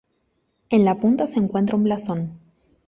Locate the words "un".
1.75-1.83